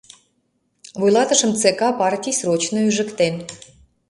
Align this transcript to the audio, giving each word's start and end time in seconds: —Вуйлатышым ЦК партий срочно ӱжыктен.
—Вуйлатышым 0.99 1.51
ЦК 1.61 1.81
партий 1.99 2.35
срочно 2.39 2.79
ӱжыктен. 2.89 3.35